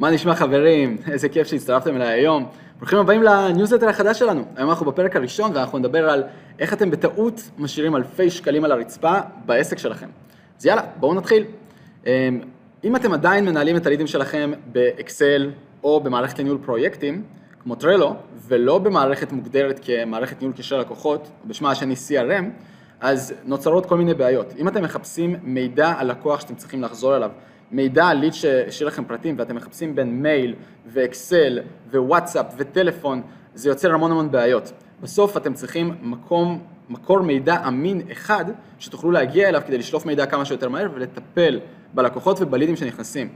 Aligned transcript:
מה 0.00 0.10
נשמע 0.10 0.34
חברים? 0.34 0.96
איזה 1.12 1.28
כיף 1.28 1.46
שהצטרפתם 1.46 1.96
אליי 1.96 2.08
היום. 2.08 2.46
ברוכים 2.78 2.98
הבאים 2.98 3.22
לניוזלטר 3.22 3.88
החדש 3.88 4.18
שלנו. 4.18 4.44
היום 4.56 4.70
אנחנו 4.70 4.86
בפרק 4.86 5.16
הראשון 5.16 5.50
ואנחנו 5.54 5.78
נדבר 5.78 6.10
על 6.10 6.22
איך 6.58 6.72
אתם 6.72 6.90
בטעות 6.90 7.50
משאירים 7.58 7.96
אלפי 7.96 8.30
שקלים 8.30 8.64
על 8.64 8.72
הרצפה 8.72 9.18
בעסק 9.46 9.78
שלכם. 9.78 10.08
אז 10.58 10.66
יאללה, 10.66 10.82
בואו 10.96 11.14
נתחיל. 11.14 11.44
אמ, 12.06 12.40
אם 12.84 12.96
אתם 12.96 13.12
עדיין 13.12 13.44
מנהלים 13.44 13.76
את 13.76 13.86
הלידים 13.86 14.06
שלכם 14.06 14.52
באקסל 14.66 15.50
או 15.84 16.00
במערכת 16.00 16.38
לניהול 16.38 16.58
פרויקטים, 16.64 17.22
כמו 17.62 17.74
טרלו, 17.74 18.14
ולא 18.48 18.78
במערכת 18.78 19.32
מוגדרת 19.32 19.80
כמערכת 19.82 20.40
ניהול 20.40 20.56
קשרי 20.56 20.78
לקוחות, 20.78 21.30
בשמה 21.44 21.70
השני 21.70 21.94
CRM, 21.94 22.44
אז 23.00 23.34
נוצרות 23.44 23.86
כל 23.86 23.96
מיני 23.96 24.14
בעיות. 24.14 24.54
אם 24.58 24.68
אתם 24.68 24.82
מחפשים 24.82 25.36
מידע 25.42 25.94
על 25.98 26.10
לקוח 26.10 26.40
שאתם 26.40 26.54
צריכים 26.54 26.82
לחזור 26.82 27.16
אליו, 27.16 27.30
מידע 27.72 28.06
על 28.06 28.18
ליד 28.18 28.32
שהשאיר 28.32 28.88
לכם 28.88 29.04
פרטים 29.04 29.34
ואתם 29.38 29.56
מחפשים 29.56 29.94
בין 29.94 30.22
מייל 30.22 30.54
ואקסל 30.86 31.58
ווואטסאפ 31.92 32.46
וטלפון, 32.56 33.22
זה 33.54 33.68
יוצר 33.68 33.94
המון 33.94 34.10
המון 34.10 34.30
בעיות. 34.30 34.72
בסוף 35.02 35.36
אתם 35.36 35.54
צריכים 35.54 35.94
מקום, 36.02 36.60
מקור 36.88 37.20
מידע 37.20 37.68
אמין 37.68 38.00
אחד 38.12 38.44
שתוכלו 38.78 39.10
להגיע 39.10 39.48
אליו 39.48 39.62
כדי 39.66 39.78
לשלוף 39.78 40.06
מידע 40.06 40.26
כמה 40.26 40.44
שיותר 40.44 40.68
מהר 40.68 40.88
ולטפל 40.94 41.60
בלקוחות 41.94 42.36
ובלידים 42.40 42.76
שנכנסים. 42.76 43.28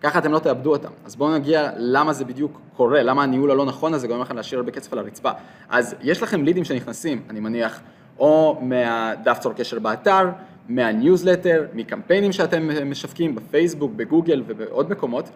ככה 0.00 0.18
אתם 0.18 0.32
לא 0.32 0.38
תאבדו 0.38 0.72
אותם. 0.72 0.88
אז 1.04 1.16
בואו 1.16 1.34
נגיע 1.34 1.70
למה 1.76 2.12
זה 2.12 2.24
בדיוק 2.24 2.60
קורה, 2.76 3.02
למה 3.02 3.22
הניהול 3.22 3.50
הלא 3.50 3.64
נכון 3.64 3.94
הזה 3.94 4.06
גורם 4.08 4.20
לכם 4.20 4.36
להשאיר 4.36 4.60
הרבה 4.60 4.72
כסף 4.72 4.92
על 4.92 4.98
הרצפה. 4.98 5.30
אז 5.68 5.94
יש 6.02 6.22
לכם 6.22 6.44
לידים 6.44 6.64
שנכנסים, 6.64 7.22
אני 7.30 7.40
מניח, 7.40 7.80
או 8.18 8.58
מהדף 8.62 9.38
צור 9.38 9.52
קשר 9.52 9.78
באתר, 9.78 10.28
מהניוזלטר, 10.68 11.66
מקמפיינים 11.74 12.32
שאתם 12.32 12.90
משווקים 12.90 13.34
בפייסבוק, 13.34 13.92
בגוגל 13.96 14.42
ובעוד 14.46 14.90
מקומות, 14.90 15.30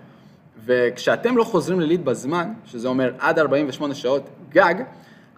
וכשאתם 0.64 1.36
לא 1.36 1.44
חוזרים 1.44 1.80
לליד 1.80 2.04
בזמן, 2.04 2.52
שזה 2.66 2.88
אומר 2.88 3.12
עד 3.18 3.38
48 3.38 3.94
שעות 3.94 4.28
גג, 4.52 4.74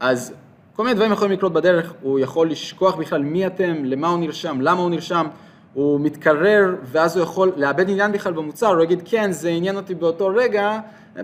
אז 0.00 0.34
כל 0.76 0.82
מיני 0.82 0.94
דברים 0.94 1.12
יכולים 1.12 1.32
לקרות 1.32 1.52
בדרך, 1.52 1.94
הוא 2.02 2.18
יכול 2.18 2.50
לשכוח 2.50 2.94
בכלל 2.94 3.22
מי 3.22 3.46
אתם, 3.46 3.84
למה 3.84 4.08
הוא 4.08 4.18
נרשם, 4.18 4.60
למה 4.60 4.80
הוא 4.80 4.90
נרשם, 4.90 5.26
הוא 5.74 6.00
מתקרר 6.00 6.74
ואז 6.84 7.16
הוא 7.16 7.22
יכול 7.22 7.52
לאבד 7.56 7.90
עניין 7.90 8.12
בכלל 8.12 8.32
במוצר, 8.32 8.66
הוא 8.66 8.82
יגיד 8.82 9.02
כן, 9.04 9.32
זה 9.32 9.48
עניין 9.48 9.76
אותי 9.76 9.94
באותו 9.94 10.26
רגע, 10.36 10.78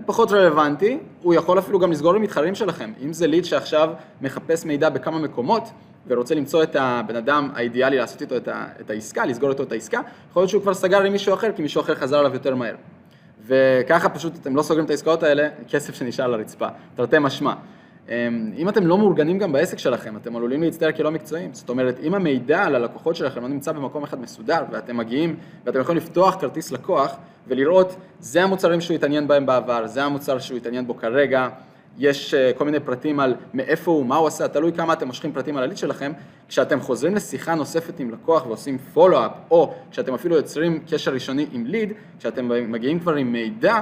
פחות 0.05 0.31
רלוונטי, 0.31 0.97
הוא 1.21 1.33
יכול 1.33 1.59
אפילו 1.59 1.79
גם 1.79 1.91
לסגור 1.91 2.15
עם 2.15 2.21
מתחרים 2.21 2.55
שלכם. 2.55 2.91
אם 3.01 3.13
זה 3.13 3.27
ליד 3.27 3.45
שעכשיו 3.45 3.89
מחפש 4.21 4.65
מידע 4.65 4.89
בכמה 4.89 5.19
מקומות 5.19 5.63
ורוצה 6.07 6.35
למצוא 6.35 6.63
את 6.63 6.75
הבן 6.79 7.15
אדם 7.15 7.49
האידיאלי 7.55 7.97
לעשות 7.97 8.21
איתו 8.21 8.37
את, 8.37 8.47
ה, 8.47 8.65
את 8.81 8.89
העסקה, 8.89 9.25
לסגור 9.25 9.49
איתו 9.49 9.63
את 9.63 9.71
העסקה, 9.71 10.01
יכול 10.29 10.41
להיות 10.41 10.49
שהוא 10.49 10.61
כבר 10.61 10.73
סגר 10.73 11.01
עם 11.01 11.11
מישהו 11.11 11.33
אחר, 11.33 11.51
כי 11.55 11.61
מישהו 11.61 11.81
אחר 11.81 11.95
חזר 11.95 12.19
עליו 12.19 12.33
יותר 12.33 12.55
מהר. 12.55 12.75
וככה 13.45 14.09
פשוט 14.09 14.35
אתם 14.41 14.55
לא 14.55 14.61
סוגרים 14.61 14.85
את 14.85 14.89
העסקאות 14.89 15.23
האלה, 15.23 15.49
כסף 15.69 15.95
שנשאר 15.95 16.25
על 16.25 16.33
הרצפה, 16.33 16.67
תרתי 16.95 17.15
משמע. 17.19 17.53
אמ, 18.09 18.51
אם 18.57 18.69
אתם 18.69 18.87
לא 18.87 18.97
מאורגנים 18.97 19.37
גם 19.39 19.51
בעסק 19.51 19.77
שלכם, 19.77 20.17
אתם 20.17 20.35
עלולים 20.35 20.63
להצטער 20.63 20.91
כלא 20.91 21.11
מקצועיים. 21.11 21.53
זאת 21.53 21.69
אומרת, 21.69 21.99
אם 22.03 22.13
המידע 22.13 22.63
על 22.63 22.75
הלקוחות 22.75 23.15
שלכם 23.15 23.41
לא 23.41 23.47
נמצא 23.47 23.71
במקום 23.71 24.03
אחד 24.03 24.21
מסודר, 24.21 24.63
ואתם 24.71 24.97
מגיעים, 24.97 25.35
ואתם 25.65 25.79
יכולים 25.79 26.01
לפתוח 26.01 26.35
כרטיס 26.39 26.71
לקוח 26.71 27.15
ולראות, 27.47 27.95
זה 28.19 28.43
המוצרים 28.43 28.81
שהוא 28.81 28.95
התעניין 28.95 29.27
בהם 29.27 29.45
בעבר, 29.45 29.87
זה 29.87 30.03
המוצר 30.03 30.39
שהוא 30.39 30.57
התעניין 30.57 30.87
בו 30.87 30.97
כרגע, 30.97 31.49
יש 31.97 32.33
אה, 32.33 32.51
כל 32.57 32.65
מיני 32.65 32.79
פרטים 32.79 33.19
על 33.19 33.35
מאיפה 33.53 33.91
הוא, 33.91 34.05
מה 34.05 34.15
הוא 34.15 34.27
עשה, 34.27 34.47
תלוי 34.47 34.73
כמה 34.73 34.93
אתם 34.93 35.07
מושכים 35.07 35.31
פרטים 35.33 35.57
על 35.57 35.63
הליד 35.63 35.77
שלכם, 35.77 36.11
כשאתם 36.47 36.79
חוזרים 36.79 37.15
לשיחה 37.15 37.55
נוספת 37.55 37.99
עם 37.99 38.11
לקוח 38.11 38.45
ועושים 38.45 38.77
פולו-אפ, 38.77 39.31
או 39.51 39.73
כשאתם 39.91 40.13
אפילו 40.13 40.35
יוצרים 40.35 40.79
קשר 40.91 41.13
ראשוני 41.13 41.45
עם 41.51 41.65
ליד, 41.65 41.93
כשאתם 42.19 42.71
מגיעים 42.71 42.99
כבר 42.99 43.15
עם 43.15 43.31
מידע, 43.31 43.79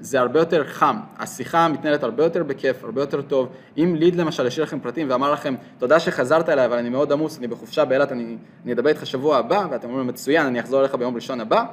זה 0.00 0.20
הרבה 0.20 0.38
יותר 0.38 0.64
חם, 0.64 0.96
השיחה 1.18 1.68
מתנהלת 1.68 2.02
הרבה 2.02 2.24
יותר 2.24 2.42
בכיף, 2.42 2.84
הרבה 2.84 3.02
יותר 3.02 3.22
טוב. 3.22 3.48
אם 3.76 3.94
ליד 3.98 4.16
למשל 4.16 4.46
השאיר 4.46 4.64
לכם 4.64 4.80
פרטים 4.80 5.10
ואמר 5.10 5.32
לכם, 5.32 5.54
תודה 5.78 6.00
שחזרת 6.00 6.48
אליי, 6.48 6.66
אבל 6.66 6.78
אני 6.78 6.88
מאוד 6.88 7.12
עמוס, 7.12 7.38
אני 7.38 7.46
בחופשה 7.46 7.84
באילת, 7.84 8.12
אני, 8.12 8.36
אני 8.64 8.72
אדבר 8.72 8.88
איתך 8.88 9.06
שבוע 9.06 9.36
הבא, 9.36 9.66
ואתם 9.70 9.88
אומרים, 9.88 10.06
מצוין, 10.06 10.46
אני 10.46 10.60
אחזור 10.60 10.80
אליך 10.80 10.94
ביום 10.94 11.14
ראשון 11.14 11.40
הבא, 11.40 11.64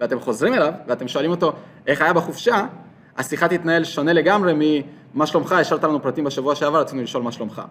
ואתם 0.00 0.20
חוזרים 0.20 0.54
אליו, 0.54 0.72
ואתם 0.86 1.08
שואלים 1.08 1.30
אותו, 1.30 1.52
איך 1.86 2.02
היה 2.02 2.12
בחופשה, 2.12 2.66
השיחה 3.16 3.48
תתנהל 3.48 3.84
שונה 3.84 4.12
לגמרי 4.12 4.52
ממה 5.16 5.26
שלומך, 5.26 5.52
השארת 5.52 5.84
לנו 5.84 6.02
פרטים 6.02 6.24
בשבוע 6.24 6.54
שעבר, 6.54 6.80
רצינו 6.80 7.02
לשאול 7.02 7.22
מה 7.22 7.32
שלומך. 7.32 7.62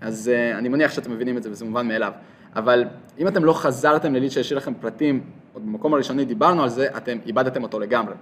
אז 0.00 0.30
uh, 0.32 0.58
אני 0.58 0.68
מניח 0.68 0.92
שאתם 0.92 1.12
מבינים 1.12 1.36
את 1.36 1.42
זה 1.42 1.50
וזה 1.50 1.64
מובן 1.64 1.88
מאליו. 1.88 2.12
אבל 2.56 2.84
אם 3.18 3.28
אתם 3.28 3.44
לא 3.44 3.52
חזרתם 3.52 4.14
לליד 4.14 4.30
שהשאיר 4.30 4.58
לכם 4.58 4.74
פרטים, 4.74 5.20
עוד 5.52 5.66
במקום 5.66 5.94
הראשוני 5.94 6.24
דיברנו 6.24 6.62
על 6.62 6.68
זה, 6.68 6.86
אתם 6.96 7.18
איבדתם 7.26 7.62
אותו 7.62 7.80
לגמרי. 7.80 8.14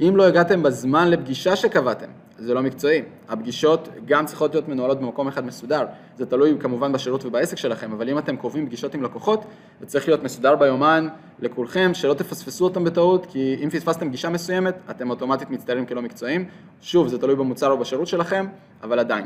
אם 0.00 0.16
לא 0.16 0.26
הגעתם 0.26 0.62
בזמן 0.62 1.10
לפגישה 1.10 1.56
שקבעתם, 1.56 2.06
זה 2.38 2.54
לא 2.54 2.62
מקצועי. 2.62 3.02
הפגישות 3.28 3.88
גם 4.04 4.26
צריכות 4.26 4.54
להיות 4.54 4.68
מנוהלות 4.68 5.00
במקום 5.00 5.28
אחד 5.28 5.46
מסודר. 5.46 5.86
זה 6.16 6.26
תלוי 6.26 6.56
כמובן 6.60 6.92
בשירות 6.92 7.24
ובעסק 7.24 7.56
שלכם, 7.56 7.92
אבל 7.92 8.08
אם 8.08 8.18
אתם 8.18 8.36
קובעים 8.36 8.66
פגישות 8.66 8.94
עם 8.94 9.02
לקוחות, 9.02 9.44
זה 9.80 9.86
צריך 9.86 10.08
להיות 10.08 10.22
מסודר 10.22 10.56
ביומן 10.56 11.08
לכולכם, 11.40 11.90
שלא 11.94 12.14
תפספסו 12.14 12.64
אותם 12.64 12.84
בטעות, 12.84 13.26
כי 13.26 13.56
אם 13.64 13.70
פספסתם 13.70 14.08
פגישה 14.08 14.28
מסוימת, 14.28 14.74
אתם 14.90 15.10
אוטומטית 15.10 15.50
מצטערים 15.50 15.86
כלא 15.86 16.02
מקצועיים. 16.02 16.44
שוב, 16.80 17.08
זה 17.08 17.18
תלוי 17.18 17.36
במוצר 17.36 17.70
או 17.70 17.78
בשירות 17.78 18.06
שלכם, 18.06 18.46
אבל 18.82 18.98
עדיין. 18.98 19.24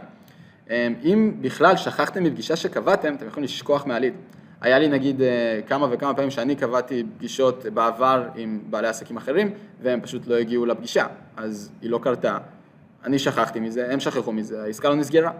אמ, 0.71 0.94
אם 1.04 1.33
בכלל 1.41 1.77
שכחתם 1.77 2.25
מפגישה 2.25 2.56
שקבעתם, 2.56 3.15
אתם 3.15 3.27
יכולים 3.27 3.44
לשכוח 3.44 3.87
מהליד. 3.87 4.15
היה 4.62 4.78
לי 4.78 4.89
נגיד 4.89 5.23
אה, 5.23 5.61
כמה 5.67 5.87
וכמה 5.91 6.15
פעמים 6.15 6.31
שאני 6.31 6.56
קבעתי 6.56 7.05
פגישות 7.19 7.67
בעבר 7.75 8.28
עם 8.34 8.61
בעלי 8.71 8.89
עסקים 8.89 9.17
אחרים, 9.17 9.50
והם 9.83 10.00
פשוט 10.00 10.27
לא 10.27 10.34
הגיעו 10.34 10.67
לפגישה, 10.67 11.06
אז 11.37 11.73
היא 11.83 11.91
לא 11.91 11.99
קרתה. 12.03 12.39
אני 13.05 13.19
שכחתי 13.19 13.61
מזה, 13.61 13.93
הם 13.93 14.01
שכחו 14.01 14.33
מזה, 14.33 14.62
העסקה 14.62 14.89
לא 14.89 14.95
נסגרה. 14.95 15.31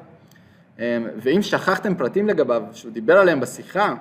אמ, 0.79 0.85
ואם 1.17 1.43
שכחתם 1.43 1.95
פרטים 1.95 2.29
לגביו, 2.29 2.63
שהוא 2.73 2.93
דיבר 2.93 3.19
עליהם 3.19 3.41
בשיחה, 3.41 3.95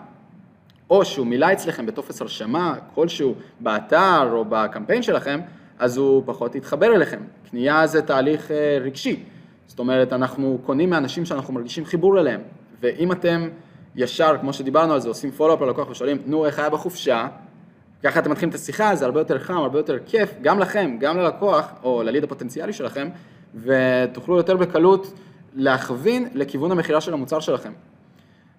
או 0.89 1.05
שהוא 1.05 1.27
מילא 1.27 1.53
אצלכם 1.53 1.85
בטופס 1.85 2.21
הרשמה 2.21 2.75
כלשהו 2.95 3.35
באתר 3.59 4.29
או 4.31 4.45
בקמפיין 4.49 5.01
שלכם, 5.01 5.39
אז 5.79 5.97
הוא 5.97 6.23
פחות 6.25 6.55
יתחבר 6.55 6.95
אליכם. 6.95 7.19
קנייה 7.49 7.87
זה 7.87 8.01
תהליך 8.01 8.51
אה, 8.51 8.77
רגשי. 8.81 9.23
זאת 9.67 9.79
אומרת, 9.79 10.13
אנחנו 10.13 10.59
קונים 10.65 10.89
מאנשים 10.89 11.25
שאנחנו 11.25 11.53
מרגישים 11.53 11.85
חיבור 11.85 12.19
אליהם, 12.19 12.41
ואם 12.81 13.11
אתם 13.11 13.49
ישר, 13.95 14.35
כמו 14.41 14.53
שדיברנו 14.53 14.93
על 14.93 14.99
זה, 14.99 15.07
עושים 15.07 15.31
פולו-אפ 15.31 15.61
ללקוח 15.61 15.89
ושואלים, 15.89 16.17
נו, 16.25 16.45
איך 16.45 16.59
היה 16.59 16.69
בחופשה? 16.69 17.27
ככה 18.03 18.19
אתם 18.19 18.31
מתחילים 18.31 18.49
את 18.49 18.55
השיחה, 18.55 18.95
זה 18.95 19.05
הרבה 19.05 19.19
יותר 19.19 19.39
חם, 19.39 19.57
הרבה 19.57 19.79
יותר 19.79 19.97
כיף, 20.05 20.33
גם 20.41 20.59
לכם, 20.59 20.97
גם 20.99 21.17
ללקוח, 21.17 21.71
או 21.83 22.03
לליד 22.03 22.23
הפוטנציאלי 22.23 22.73
שלכם, 22.73 23.09
ותוכלו 23.55 24.37
יותר 24.37 24.57
בקלות 24.57 25.13
להכווין 25.55 26.29
לכיוון 26.33 26.71
המכירה 26.71 27.01
של 27.01 27.13
המוצר 27.13 27.39
שלכם. 27.39 27.71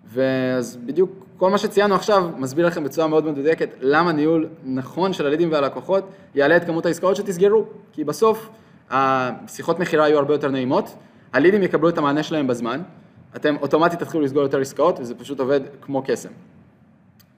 ואז 0.07 0.77
בדיוק 0.77 1.11
כל 1.37 1.51
מה 1.51 1.59
שציינו 1.59 1.95
עכשיו 1.95 2.31
מסביר 2.37 2.67
לכם 2.67 2.85
בצורה 2.85 3.09
מאוד 3.09 3.27
מדויקת 3.27 3.69
למה 3.81 4.13
ניהול 4.13 4.49
נכון 4.65 5.13
של 5.13 5.27
הלידים 5.27 5.53
והלקוחות 5.53 6.05
יעלה 6.35 6.57
את 6.57 6.65
כמות 6.65 6.87
העסקאות 6.87 7.17
שתסגרו, 7.17 7.65
כי 7.93 8.05
בסוף 8.05 8.49
השיחות 8.91 9.79
מכירה 9.79 10.09
יהיו 10.09 10.19
הרבה 10.19 10.35
יותר 10.35 10.49
נעימות, 10.49 10.97
הלידים 11.33 11.63
יקבלו 11.63 11.89
את 11.89 11.99
המענה 11.99 12.23
שלהם 12.23 12.47
בזמן, 12.47 12.81
אתם 13.37 13.57
אוטומטית 13.57 13.99
תתחילו 13.99 14.23
לסגור 14.23 14.43
יותר 14.43 14.61
עסקאות 14.61 15.01
וזה 15.01 15.15
פשוט 15.15 15.41
עובד 15.41 15.61
כמו 15.81 16.03
קסם. 16.07 16.29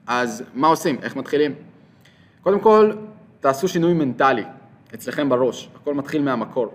אז 0.07 0.43
מה 0.53 0.67
עושים? 0.67 0.97
איך 1.01 1.15
מתחילים? 1.15 1.55
קודם 2.41 2.59
כל, 2.59 2.91
תעשו 3.39 3.67
שינוי 3.67 3.93
מנטלי 3.93 4.43
אצלכם 4.93 5.29
בראש, 5.29 5.69
הכל 5.75 5.93
מתחיל 5.93 6.21
מהמקור. 6.21 6.73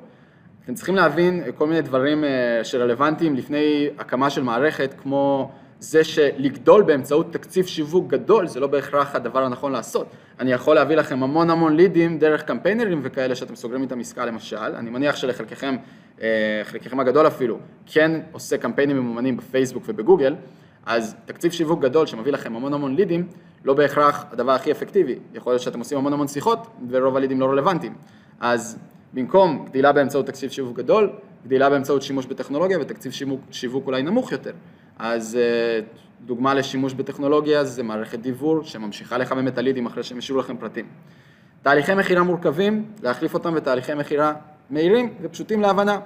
אתם 0.65 0.75
צריכים 0.75 0.97
להבין 0.97 1.43
כל 1.55 1.67
מיני 1.67 1.83
דברים 1.83 2.25
אה, 2.25 2.61
שרלוונטיים 2.65 3.37
לפני 3.37 3.89
הקמה 3.99 4.31
של 4.31 4.43
מערכת, 4.43 4.95
כמו 5.03 5.53
זה 5.81 6.05
שלגדול 6.05 6.83
באמצעות 6.83 7.33
תקציב 7.33 7.67
שיווק 7.67 8.07
גדול 8.09 8.47
זה 8.47 8.61
לא 8.61 8.67
בהכרח 8.67 9.15
הדבר 9.15 9.45
הנכון 9.45 9.73
לעשות. 9.73 10.07
אני 10.41 10.53
יכול 10.53 10.75
להביא 10.75 10.97
לכם 10.97 11.23
המון 11.23 11.51
המון 11.51 11.77
לידים 11.77 12.19
דרך 12.19 12.43
קמפיינרים 12.43 13.01
וכאלה 13.03 13.35
שאתם 13.35 13.57
סוגרים 13.57 13.83
איתם 13.83 14.01
עסקה 14.01 14.25
למשל, 14.25 14.57
אני 14.57 14.91
מניח 14.91 15.17
שלחלקכם, 15.17 15.77
אה, 16.23 16.61
חלקכם 16.65 17.01
הגדול 17.01 17.27
אפילו, 17.27 17.59
כן 17.87 18.21
עושה 18.33 18.59
קמפיינים 18.59 18.97
ממומנים 18.97 19.37
בפייסבוק 19.37 19.83
ובגוגל, 19.87 20.35
אז 20.87 21.17
תקציב 21.27 21.53
שיווק 21.53 21.81
גדול 21.81 22.07
שמביא 22.07 22.33
לכם 22.33 22.57
המון 22.57 22.75
המון 22.75 22.97
לידים, 22.97 23.29
לא 23.65 23.75
בהכרח 23.75 24.25
הדבר 24.33 24.53
הכי 24.53 24.73
אפקטיבי. 24.73 25.19
יכול 25.35 25.53
להיות 25.53 25.63
שאתם 25.63 25.79
עושים 25.79 25.99
המון 25.99 26.13
המון 26.13 26.29
שיחות 26.29 26.67
ורוב 26.91 27.17
הלידים 27.17 27.41
לא 27.41 27.47
רלוונטיים. 27.47 27.95
אז 28.41 28.79
במקום 29.15 29.67
גדילה 29.69 29.93
באמצעות 29.93 30.27
תקציב 30.27 30.51
שיווק 30.51 30.77
גדול, 30.77 31.11
גדילה 31.47 31.71
באמצעות 31.71 32.03
שימוש 32.03 32.27
בטכנולוגיה 32.27 32.79
ותקציב 32.81 33.13
שיווק, 33.13 33.41
שיווק 33.51 33.87
אולי 33.87 34.03
נמוך 34.03 34.33
יותר. 34.33 34.53
אז 35.03 35.37
אה, 35.41 35.81
דוגמה 36.27 36.55
לשימוש 36.55 36.95
בטכנולוגיה 36.95 37.65
זה 37.65 37.83
מערכת 37.83 38.19
דיוור 38.19 38.65
שממשיכה 38.65 39.19
לחמם 39.19 39.49
את 39.49 39.59
הלידים 39.59 39.87
אחרי 39.87 40.03
שהם 40.03 40.19
השאירו 40.19 40.41
לכם 40.41 40.57
פרטים. 40.57 40.87
תהליכי 41.63 41.95
מכירה 41.95 42.23
מורכבים, 42.23 42.85
להחליף 43.03 43.35
אותם 43.35 43.55
בתהליכי 43.55 43.95
מכירה 43.95 44.33
מהירים 44.71 45.15
ופשוטים 45.23 45.61
להבנה. 45.61 45.99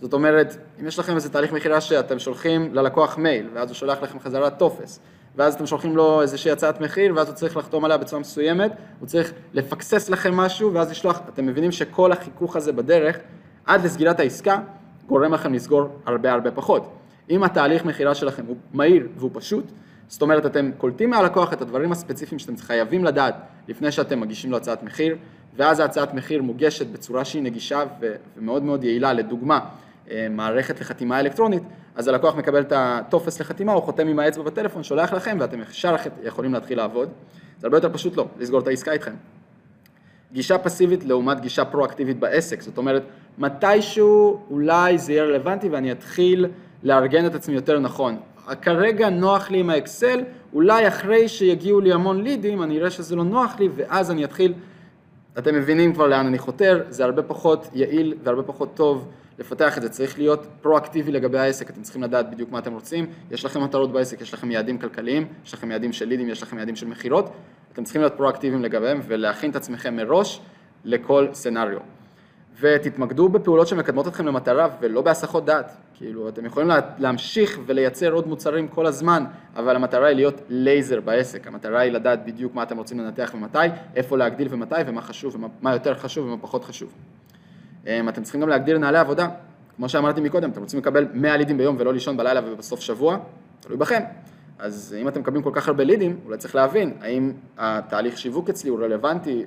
זאת 0.00 0.12
אומרת, 0.12 0.56
אם 0.80 0.86
יש 0.86 0.98
לכם 0.98 1.14
איזה 1.14 1.30
תהליך 1.30 1.52
מכירה 1.52 1.80
שאתם 1.80 2.18
שולחים 2.18 2.74
ללקוח 2.74 3.18
מייל, 3.18 3.46
ואז 3.54 3.68
הוא 3.68 3.74
שולח 3.74 4.02
לכם 4.02 4.20
חזרה 4.20 4.50
טופס, 4.50 5.00
ואז 5.36 5.54
אתם 5.54 5.66
שולחים 5.66 5.96
לו 5.96 6.22
איזושהי 6.22 6.50
הצעת 6.50 6.80
מחיר, 6.80 7.12
ואז 7.16 7.28
הוא 7.28 7.34
צריך 7.34 7.56
לחתום 7.56 7.84
עליה 7.84 7.96
בצורה 7.96 8.20
מסוימת, 8.20 8.72
הוא 9.00 9.08
צריך 9.08 9.32
לפקסס 9.52 10.10
לכם 10.10 10.34
משהו, 10.34 10.74
ואז 10.74 10.90
לשלוח, 10.90 11.20
אתם 11.28 11.46
מבינים 11.46 11.72
שכל 11.72 12.12
החיכוך 12.12 12.56
הזה 12.56 12.72
בדרך, 12.72 13.18
עד 13.66 13.84
לסגירת 13.84 14.20
העסקה, 14.20 14.58
גורם 15.06 15.34
לכם 15.34 15.54
לסגור 15.54 15.88
הרבה 16.06 16.32
הרבה 16.32 16.50
פחות. 16.50 16.92
אם 17.30 17.42
התהליך 17.42 17.84
מכירה 17.84 18.14
שלכם 18.14 18.46
הוא 18.46 18.56
מהיר 18.72 19.08
והוא 19.16 19.30
פשוט, 19.34 19.64
זאת 20.08 20.22
אומרת, 20.22 20.46
אתם 20.46 20.70
קולטים 20.78 21.10
מהלקוח 21.10 21.52
את 21.52 21.62
הדברים 21.62 21.92
הספציפיים 21.92 22.38
שאתם 22.38 22.56
חייבים 22.56 23.04
לדעת 23.04 23.34
לפני 23.68 23.92
שאתם 23.92 24.20
מגישים 24.20 24.50
לו 24.50 24.56
הצעת 24.56 24.82
מחיר, 24.82 25.16
ואז 25.56 25.80
ההצעת 25.80 26.14
מחיר 26.14 26.42
מוגשת 26.42 26.86
בצורה 26.86 27.24
שהיא 27.24 27.42
נגישה 27.42 27.82
ומאוד 28.36 28.62
מאוד 28.62 28.84
יעילה, 28.84 29.12
לדוגמה, 29.12 29.60
אה, 30.10 30.26
מערכת 30.30 30.80
לחתימה 30.80 31.20
אלקטרונית, 31.20 31.62
אז 31.94 32.08
הלקוח 32.08 32.34
מקבל 32.36 32.60
את 32.60 32.72
הטופס 32.76 33.40
לחתימה, 33.40 33.72
הוא 33.72 33.82
חותם 33.82 34.08
עם 34.08 34.18
האצבע 34.18 34.42
בטלפון, 34.42 34.82
שולח 34.82 35.12
לכם 35.12 35.36
ואתם 35.40 35.60
ישר 35.60 35.96
יכולים 36.22 36.52
להתחיל 36.52 36.78
לעבוד. 36.78 37.08
זה 37.58 37.66
הרבה 37.66 37.76
יותר 37.76 37.92
פשוט 37.92 38.16
לא, 38.16 38.26
לסגור 38.38 38.60
את 38.60 38.66
העסקה 38.66 38.92
איתכם. 38.92 39.14
גישה 40.32 40.58
פסיבית 40.58 41.04
לעומת 41.04 41.40
גישה 41.40 41.64
פרואקטיבית 41.64 42.18
בעסק, 42.18 42.60
זאת 42.60 42.78
אומרת, 42.78 43.02
מתישהו 43.38 44.40
אולי 44.50 44.98
זה 44.98 45.12
יהיה 45.12 45.24
רלוונטי 45.24 45.68
ואני 45.68 45.92
אתחיל 45.92 46.46
לארגן 46.82 47.26
את 47.26 47.34
עצמי 47.34 47.54
יותר 47.54 47.78
נכון. 47.78 48.16
כרגע 48.62 49.10
נוח 49.10 49.50
לי 49.50 49.60
עם 49.60 49.70
האקסל, 49.70 50.20
אולי 50.52 50.88
אחרי 50.88 51.28
שיגיעו 51.28 51.80
לי 51.80 51.92
המון 51.92 52.22
לידים, 52.22 52.62
אני 52.62 52.78
אראה 52.78 52.90
שזה 52.90 53.16
לא 53.16 53.24
נוח 53.24 53.60
לי, 53.60 53.68
ואז 53.76 54.10
אני 54.10 54.24
אתחיל, 54.24 54.54
אתם 55.38 55.54
מבינים 55.54 55.94
כבר 55.94 56.06
לאן 56.06 56.26
אני 56.26 56.38
חותר, 56.38 56.82
זה 56.88 57.04
הרבה 57.04 57.22
פחות 57.22 57.68
יעיל 57.74 58.14
והרבה 58.24 58.42
פחות 58.42 58.74
טוב 58.74 59.08
לפתח 59.38 59.76
את 59.76 59.82
זה, 59.82 59.88
צריך 59.88 60.18
להיות 60.18 60.46
פרואקטיבי 60.62 61.12
לגבי 61.12 61.38
העסק, 61.38 61.70
אתם 61.70 61.82
צריכים 61.82 62.02
לדעת 62.02 62.30
בדיוק 62.30 62.50
מה 62.50 62.58
אתם 62.58 62.72
רוצים, 62.72 63.06
יש 63.30 63.44
לכם 63.44 63.62
מטרות 63.62 63.92
בעסק, 63.92 64.20
יש 64.20 64.34
לכם 64.34 64.50
יעדים 64.50 64.78
כלכליים, 64.78 65.26
יש 65.46 65.54
לכם 65.54 65.70
יעדים 65.70 65.92
של 65.92 66.04
לידים, 66.04 66.28
יש 66.28 66.42
לכם 66.42 66.58
יעדים 66.58 66.76
של 66.76 66.86
מכירות, 66.86 67.30
אתם 67.72 67.84
צריכים 67.84 68.02
להיות 68.02 68.14
פרואקטיביים 68.16 68.62
לגביהם 68.62 69.00
ולהכין 69.06 69.50
את 69.50 69.56
עצמכם 69.56 69.96
מראש 69.96 70.40
לכל 70.84 71.28
סצנריו. 71.32 71.80
ותתמקדו 72.60 73.28
בפעולות 73.28 73.68
שמקדמות 73.68 74.08
אתכם 74.08 74.26
למטרה 74.26 74.68
ולא 74.80 75.02
בהסחות 75.02 75.44
דעת. 75.44 75.76
כאילו, 75.94 76.28
אתם 76.28 76.46
יכולים 76.46 76.68
לה, 76.68 76.80
להמשיך 76.98 77.58
ולייצר 77.66 78.12
עוד 78.12 78.26
מוצרים 78.26 78.68
כל 78.68 78.86
הזמן, 78.86 79.24
אבל 79.56 79.76
המטרה 79.76 80.06
היא 80.06 80.16
להיות 80.16 80.40
לייזר 80.48 81.00
בעסק. 81.00 81.46
המטרה 81.46 81.80
היא 81.80 81.92
לדעת 81.92 82.24
בדיוק 82.26 82.54
מה 82.54 82.62
אתם 82.62 82.78
רוצים 82.78 83.00
לנתח 83.00 83.30
ומתי, 83.34 83.58
איפה 83.96 84.16
להגדיל 84.16 84.48
ומתי, 84.50 84.74
ומה 84.86 85.02
חשוב, 85.02 85.36
ומה 85.60 85.72
יותר 85.72 85.94
חשוב 85.94 86.26
ומה 86.26 86.36
פחות 86.38 86.64
חשוב. 86.64 86.92
אמ, 87.86 88.08
אתם 88.08 88.22
צריכים 88.22 88.40
גם 88.40 88.48
להגדיר 88.48 88.78
נהלי 88.78 88.98
עבודה. 88.98 89.28
כמו 89.76 89.88
שאמרתי 89.88 90.20
מקודם, 90.20 90.50
אתם 90.50 90.60
רוצים 90.60 90.80
לקבל 90.80 91.06
100 91.14 91.36
לידים 91.36 91.58
ביום 91.58 91.76
ולא 91.78 91.92
לישון 91.92 92.16
בלילה 92.16 92.40
ובסוף 92.44 92.80
שבוע, 92.80 93.18
תלוי 93.60 93.78
בכם. 93.78 94.02
אז 94.58 94.96
אם 95.00 95.08
אתם 95.08 95.20
מקבלים 95.20 95.42
כל 95.42 95.50
כך 95.54 95.68
הרבה 95.68 95.84
לידים, 95.84 96.20
אולי 96.24 96.38
צריך 96.38 96.54
להבין, 96.54 96.94
האם 97.00 97.32
התהליך 97.58 98.18
שיווק 98.18 98.48
אצלי 98.48 98.70
הוא 98.70 98.80
רלוונטי 98.80 99.44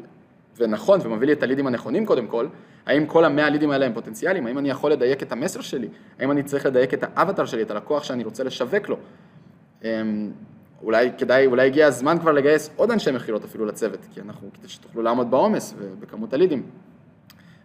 ונכון 0.59 0.99
ומביא 1.03 1.27
לי 1.27 1.33
את 1.33 1.43
הלידים 1.43 1.67
הנכונים 1.67 2.05
קודם 2.05 2.27
כל, 2.27 2.47
האם 2.85 3.05
כל 3.05 3.25
המאה 3.25 3.49
לידים 3.49 3.71
האלה 3.71 3.85
הם 3.85 3.93
פוטנציאליים, 3.93 4.47
האם 4.47 4.57
אני 4.57 4.69
יכול 4.69 4.91
לדייק 4.91 5.23
את 5.23 5.31
המסר 5.31 5.61
שלי, 5.61 5.87
האם 6.19 6.31
אני 6.31 6.43
צריך 6.43 6.65
לדייק 6.65 6.93
את 6.93 7.03
האבטר 7.03 7.45
שלי, 7.45 7.61
את 7.61 7.71
הלקוח 7.71 8.03
שאני 8.03 8.23
רוצה 8.23 8.43
לשווק 8.43 8.89
לו. 8.89 8.97
אמ, 9.83 10.31
אולי 10.83 11.11
כדאי, 11.17 11.45
אולי 11.45 11.67
הגיע 11.67 11.87
הזמן 11.87 12.17
כבר 12.19 12.31
לגייס 12.31 12.69
עוד 12.75 12.91
אנשי 12.91 13.11
מכירות 13.11 13.43
אפילו 13.43 13.65
לצוות, 13.65 13.99
כי 14.13 14.21
אנחנו, 14.21 14.49
כדי 14.53 14.67
שתוכלו 14.67 15.01
לעמוד 15.01 15.31
בעומס 15.31 15.75
ובכמות 15.77 16.33
הלידים. 16.33 16.63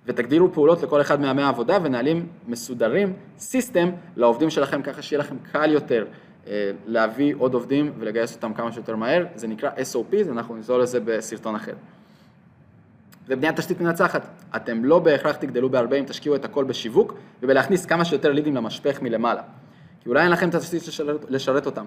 ותגדילו 0.06 0.52
פעולות 0.52 0.82
לכל 0.82 1.00
אחד 1.00 1.20
מהמאה 1.20 1.44
העבודה 1.46 1.78
ונהלים 1.82 2.26
מסודרים, 2.48 3.12
סיסטם, 3.38 3.90
לעובדים 4.16 4.50
שלכם, 4.50 4.82
ככה 4.82 5.02
שיהיה 5.02 5.20
לכם 5.20 5.36
קל 5.52 5.72
יותר 5.72 6.06
אה, 6.46 6.70
להביא 6.86 7.34
עוד 7.38 7.54
עובדים 7.54 7.92
ולגייס 7.98 8.34
אותם 8.34 8.54
כמה 8.54 8.72
שיותר 8.72 8.96
מהר, 8.96 9.26
זה 9.34 9.48
נקרא 9.48 9.70
SOP, 9.70 10.16
ואנחנו 10.28 10.56
נזול 10.56 10.82
לזה 10.82 11.00
בסרטון 11.00 11.54
אחר. 11.54 11.74
ובניית 13.28 13.56
תשתית 13.56 13.80
מנצחת. 13.80 14.26
אתם 14.56 14.84
לא 14.84 14.98
בהכרח 14.98 15.36
תגדלו 15.36 15.70
בהרבה 15.70 15.96
אם 15.96 16.04
תשקיעו 16.04 16.34
את 16.34 16.44
הכל 16.44 16.64
בשיווק 16.64 17.14
ובלהכניס 17.42 17.86
כמה 17.86 18.04
שיותר 18.04 18.32
לידים 18.32 18.56
למשפך 18.56 19.02
מלמעלה. 19.02 19.42
כי 20.00 20.08
אולי 20.08 20.22
אין 20.22 20.30
לכם 20.30 20.48
את 20.48 20.54
התשתית 20.54 20.88
לשרת, 20.88 21.24
לשרת 21.28 21.66
אותם. 21.66 21.84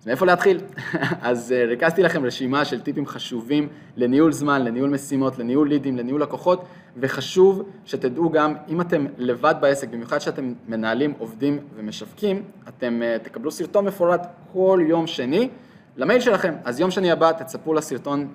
אז 0.00 0.08
מאיפה 0.08 0.26
להתחיל? 0.26 0.60
אז 1.22 1.54
uh, 1.56 1.68
ריכזתי 1.68 2.02
לכם 2.02 2.24
רשימה 2.24 2.64
של 2.64 2.80
טיפים 2.80 3.06
חשובים 3.06 3.68
לניהול 3.96 4.32
זמן, 4.32 4.64
לניהול 4.64 4.90
משימות, 4.90 5.38
לניהול 5.38 5.68
לידים, 5.68 5.96
לניהול 5.96 6.22
לקוחות, 6.22 6.64
וחשוב 6.96 7.68
שתדעו 7.84 8.30
גם, 8.30 8.54
אם 8.68 8.80
אתם 8.80 9.06
לבד 9.18 9.54
בעסק, 9.60 9.88
במיוחד 9.88 10.18
שאתם 10.18 10.52
מנהלים 10.68 11.14
עובדים 11.18 11.58
ומשווקים, 11.76 12.42
אתם 12.68 13.00
uh, 13.02 13.24
תקבלו 13.24 13.50
סרטון 13.50 13.84
מפורט 13.84 14.26
כל 14.52 14.80
יום 14.86 15.06
שני 15.06 15.48
למייל 15.96 16.20
שלכם. 16.20 16.54
אז 16.64 16.80
יום 16.80 16.90
שני 16.90 17.10
הבא 17.10 17.32
תצפו 17.32 17.74
לסרטון 17.74 18.20
אה, 18.20 18.26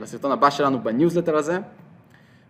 לסרטון 0.00 0.32
הבא 0.32 0.50
שלנו 0.50 0.82
בניוזלטר 0.82 1.36
הזה. 1.36 1.58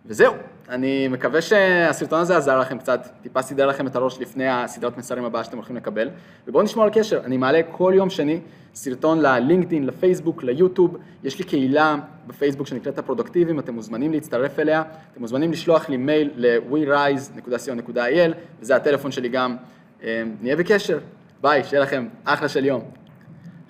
וזהו, 0.07 0.33
אני 0.69 1.07
מקווה 1.07 1.41
שהסרטון 1.41 2.19
הזה 2.19 2.37
עזר 2.37 2.59
לכם 2.59 2.77
קצת, 2.77 3.07
טיפה 3.21 3.41
סידר 3.41 3.67
לכם 3.67 3.87
את 3.87 3.95
הראש 3.95 4.19
לפני 4.19 4.47
הסדרת 4.47 4.97
מסרים 4.97 5.25
הבאה 5.25 5.43
שאתם 5.43 5.57
הולכים 5.57 5.75
לקבל. 5.75 6.09
ובואו 6.47 6.63
נשמור 6.63 6.85
על 6.85 6.91
קשר, 6.93 7.21
אני 7.25 7.37
מעלה 7.37 7.61
כל 7.71 7.93
יום 7.95 8.09
שני 8.09 8.39
סרטון 8.75 9.21
ללינקדאין, 9.21 9.85
לפייסבוק, 9.85 10.43
ליוטיוב, 10.43 10.97
יש 11.23 11.39
לי 11.39 11.45
קהילה 11.45 11.95
בפייסבוק 12.27 12.67
שנקראת 12.67 12.97
הפרודוקטיביים, 12.97 13.59
אתם 13.59 13.73
מוזמנים 13.73 14.13
להצטרף 14.13 14.59
אליה, 14.59 14.83
אתם 15.11 15.21
מוזמנים 15.21 15.51
לשלוח 15.51 15.89
לי 15.89 15.97
מייל 15.97 16.31
ל-werise.co.il, 16.35 18.33
וזה 18.61 18.75
הטלפון 18.75 19.11
שלי 19.11 19.29
גם. 19.29 19.55
אה, 20.03 20.23
נהיה 20.41 20.55
בקשר, 20.55 20.99
ביי, 21.41 21.63
שיהיה 21.63 21.83
לכם 21.83 22.07
אחלה 22.25 22.49
של 22.49 22.65
יום. 22.65 23.04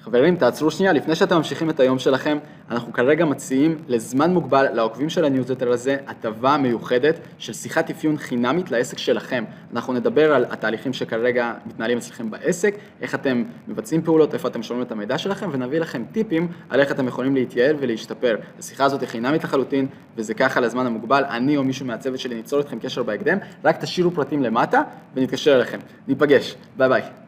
חברים, 0.06 0.36
תעצרו 0.36 0.72
שנייה, 0.72 0.94
לפני 0.94 1.16
שאתם 1.16 1.38
ממשיכים 1.38 1.70
את 1.70 1.80
היום 1.80 2.00
שלכם, 2.00 2.38
אנחנו 2.72 2.94
כרגע 2.94 3.26
מציעים 3.26 3.78
לזמן 3.88 4.34
מוגבל 4.34 4.68
לעוקבים 4.74 5.10
של 5.10 5.26
הניוזלטר 5.26 5.72
הזה 5.72 5.98
הטבה 6.08 6.58
מיוחדת 6.58 7.20
של 7.38 7.54
שיחת 7.54 7.90
אפיון 7.90 8.18
חינמית 8.18 8.72
לעסק 8.72 8.98
שלכם. 8.98 9.44
אנחנו 9.74 9.94
נדבר 9.94 10.34
על 10.34 10.46
התהליכים 10.50 10.94
שכרגע 10.94 11.54
מתנהלים 11.66 11.98
אצלכם 11.98 12.32
בעסק, 12.32 12.76
איך 13.02 13.16
אתם 13.16 13.44
מבצעים 13.68 14.02
פעולות, 14.02 14.34
איפה 14.34 14.48
אתם 14.48 14.64
שומעים 14.64 14.86
את 14.86 14.92
המידע 14.92 15.18
שלכם, 15.18 15.50
ונביא 15.52 15.80
לכם 15.80 16.04
טיפים 16.12 16.48
על 16.70 16.80
איך 16.80 16.92
אתם 16.92 17.08
יכולים 17.08 17.36
להתייעל 17.36 17.76
ולהשתפר. 17.80 18.38
השיחה 18.60 18.86
הזאת 18.86 19.02
היא 19.02 19.10
חינמית 19.10 19.44
לחלוטין, 19.44 19.88
וזה 20.18 20.34
ככה 20.34 20.60
לזמן 20.60 20.86
המוגבל. 20.86 21.24
אני 21.30 21.58
או 21.58 21.64
מישהו 21.64 21.86
מהצוות 21.86 22.20
שלי 22.20 22.36
ניצור 22.36 22.60
איתכם 22.60 22.80
קשר 22.80 23.04
בהקדם, 23.04 23.38
רק 23.64 23.82
תשאירו 23.82 24.12
פרטים 24.12 24.44
למטה 24.44 24.82
ונתקשר 25.16 25.56
אליכם. 25.56 25.80
ניפגש, 26.08 26.56
ביי 26.78 26.90
ביי. 26.90 27.25